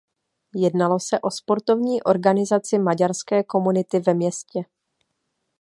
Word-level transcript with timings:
Jednalo 0.55 0.99
se 0.99 1.19
o 1.19 1.31
sportovní 1.31 2.03
organizaci 2.03 2.79
maďarské 2.79 3.43
komunity 3.43 3.99
ve 3.99 4.13
městě. 4.13 4.59